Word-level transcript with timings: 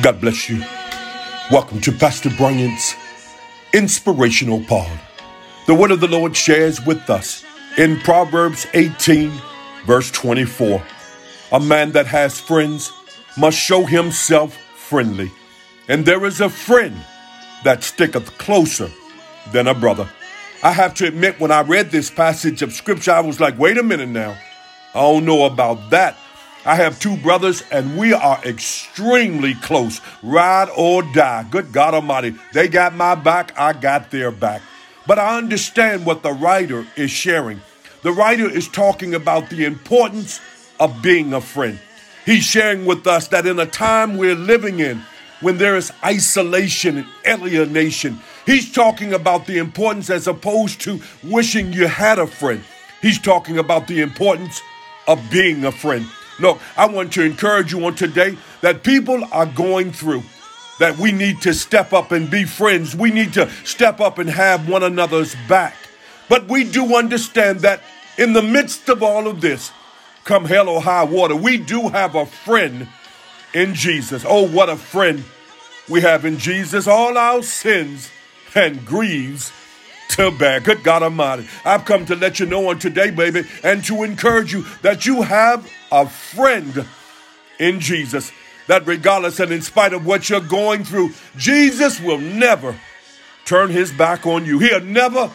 God 0.00 0.22
bless 0.22 0.48
you. 0.48 0.64
Welcome 1.50 1.78
to 1.82 1.92
Pastor 1.92 2.30
Bryant's 2.30 2.94
Inspirational 3.74 4.64
Pod. 4.64 4.98
The 5.66 5.74
word 5.74 5.90
of 5.90 6.00
the 6.00 6.08
Lord 6.08 6.34
shares 6.34 6.84
with 6.84 7.10
us 7.10 7.44
in 7.76 8.00
Proverbs 8.00 8.66
18, 8.72 9.30
verse 9.84 10.10
24. 10.10 10.82
A 11.52 11.60
man 11.60 11.92
that 11.92 12.06
has 12.06 12.40
friends 12.40 12.90
must 13.36 13.58
show 13.58 13.84
himself 13.84 14.56
friendly, 14.76 15.30
and 15.88 16.06
there 16.06 16.24
is 16.24 16.40
a 16.40 16.48
friend 16.48 16.96
that 17.62 17.84
sticketh 17.84 18.38
closer 18.38 18.90
than 19.52 19.66
a 19.66 19.74
brother. 19.74 20.08
I 20.62 20.72
have 20.72 20.94
to 20.94 21.06
admit, 21.06 21.38
when 21.38 21.52
I 21.52 21.60
read 21.60 21.90
this 21.90 22.10
passage 22.10 22.62
of 22.62 22.72
scripture, 22.72 23.12
I 23.12 23.20
was 23.20 23.40
like, 23.40 23.58
wait 23.58 23.76
a 23.76 23.82
minute 23.82 24.08
now. 24.08 24.38
I 24.94 25.00
don't 25.00 25.26
know 25.26 25.44
about 25.44 25.90
that. 25.90 26.16
I 26.64 26.76
have 26.76 27.00
two 27.00 27.16
brothers, 27.16 27.62
and 27.72 27.98
we 27.98 28.12
are 28.12 28.40
extremely 28.44 29.54
close. 29.54 30.00
Ride 30.22 30.68
or 30.76 31.02
die. 31.02 31.44
Good 31.50 31.72
God 31.72 31.94
Almighty. 31.94 32.36
They 32.52 32.68
got 32.68 32.94
my 32.94 33.16
back, 33.16 33.58
I 33.58 33.72
got 33.72 34.10
their 34.10 34.30
back. 34.30 34.62
But 35.06 35.18
I 35.18 35.38
understand 35.38 36.06
what 36.06 36.22
the 36.22 36.32
writer 36.32 36.86
is 36.96 37.10
sharing. 37.10 37.60
The 38.02 38.12
writer 38.12 38.48
is 38.48 38.68
talking 38.68 39.14
about 39.14 39.50
the 39.50 39.64
importance 39.64 40.40
of 40.78 41.02
being 41.02 41.32
a 41.32 41.40
friend. 41.40 41.80
He's 42.24 42.44
sharing 42.44 42.84
with 42.84 43.06
us 43.08 43.28
that 43.28 43.46
in 43.46 43.58
a 43.58 43.66
time 43.66 44.16
we're 44.16 44.36
living 44.36 44.78
in, 44.78 45.02
when 45.40 45.58
there 45.58 45.74
is 45.76 45.92
isolation 46.04 46.98
and 46.98 47.06
alienation, 47.26 48.20
he's 48.46 48.72
talking 48.72 49.12
about 49.12 49.46
the 49.46 49.58
importance 49.58 50.08
as 50.08 50.28
opposed 50.28 50.80
to 50.82 51.00
wishing 51.24 51.72
you 51.72 51.88
had 51.88 52.20
a 52.20 52.26
friend. 52.28 52.62
He's 53.00 53.18
talking 53.18 53.58
about 53.58 53.88
the 53.88 54.00
importance 54.00 54.60
of 55.08 55.20
being 55.32 55.64
a 55.64 55.72
friend. 55.72 56.06
Look, 56.38 56.60
I 56.76 56.86
want 56.86 57.12
to 57.14 57.22
encourage 57.22 57.72
you 57.72 57.84
on 57.86 57.94
today 57.94 58.36
that 58.60 58.82
people 58.82 59.24
are 59.32 59.46
going 59.46 59.92
through, 59.92 60.22
that 60.78 60.98
we 60.98 61.12
need 61.12 61.40
to 61.42 61.54
step 61.54 61.92
up 61.92 62.12
and 62.12 62.30
be 62.30 62.44
friends. 62.44 62.96
We 62.96 63.10
need 63.10 63.32
to 63.34 63.50
step 63.64 64.00
up 64.00 64.18
and 64.18 64.30
have 64.30 64.68
one 64.68 64.82
another's 64.82 65.34
back. 65.48 65.76
But 66.28 66.48
we 66.48 66.64
do 66.64 66.96
understand 66.96 67.60
that 67.60 67.82
in 68.18 68.32
the 68.32 68.42
midst 68.42 68.88
of 68.88 69.02
all 69.02 69.26
of 69.26 69.40
this, 69.40 69.70
come 70.24 70.44
hell 70.44 70.68
or 70.68 70.80
high 70.80 71.04
water, 71.04 71.36
we 71.36 71.58
do 71.58 71.88
have 71.88 72.14
a 72.14 72.26
friend 72.26 72.88
in 73.54 73.74
Jesus. 73.74 74.24
Oh, 74.26 74.48
what 74.48 74.68
a 74.68 74.76
friend 74.76 75.24
we 75.88 76.00
have 76.00 76.24
in 76.24 76.38
Jesus. 76.38 76.86
All 76.86 77.18
our 77.18 77.42
sins 77.42 78.10
and 78.54 78.84
griefs 78.84 79.52
to 80.16 80.30
bear. 80.30 80.60
Good 80.60 80.82
God 80.82 81.02
Almighty. 81.02 81.48
I've 81.64 81.84
come 81.84 82.06
to 82.06 82.16
let 82.16 82.40
you 82.40 82.46
know 82.46 82.68
on 82.68 82.78
today, 82.78 83.10
baby, 83.10 83.44
and 83.62 83.84
to 83.84 84.02
encourage 84.02 84.52
you 84.52 84.64
that 84.82 85.06
you 85.06 85.22
have 85.22 85.70
a 85.90 86.08
friend 86.08 86.86
in 87.58 87.80
Jesus. 87.80 88.32
That 88.68 88.86
regardless 88.86 89.40
and 89.40 89.52
in 89.52 89.62
spite 89.62 89.92
of 89.92 90.06
what 90.06 90.30
you're 90.30 90.40
going 90.40 90.84
through, 90.84 91.10
Jesus 91.36 92.00
will 92.00 92.18
never 92.18 92.78
turn 93.44 93.70
his 93.70 93.92
back 93.92 94.26
on 94.26 94.44
you. 94.46 94.58
He'll 94.58 94.80
never 94.80 95.30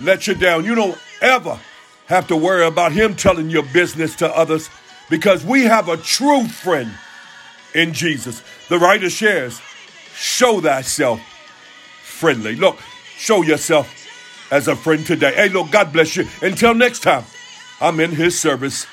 let 0.00 0.26
you 0.26 0.34
down. 0.34 0.64
You 0.64 0.74
don't 0.74 0.98
ever 1.20 1.58
have 2.06 2.26
to 2.28 2.36
worry 2.36 2.66
about 2.66 2.92
him 2.92 3.14
telling 3.14 3.50
your 3.50 3.62
business 3.62 4.16
to 4.16 4.36
others 4.36 4.70
because 5.08 5.44
we 5.44 5.64
have 5.64 5.88
a 5.88 5.96
true 5.96 6.46
friend 6.46 6.90
in 7.74 7.92
Jesus. 7.92 8.42
The 8.68 8.78
writer 8.78 9.10
shares, 9.10 9.60
show 10.14 10.60
thyself 10.60 11.20
friendly. 12.02 12.56
Look, 12.56 12.78
show 13.16 13.42
yourself 13.42 13.99
as 14.50 14.68
a 14.68 14.76
friend 14.76 15.04
today. 15.06 15.34
Hey, 15.34 15.48
look, 15.48 15.70
God 15.70 15.92
bless 15.92 16.16
you. 16.16 16.26
Until 16.42 16.74
next 16.74 17.00
time, 17.00 17.24
I'm 17.80 18.00
in 18.00 18.10
his 18.10 18.38
service. 18.38 18.86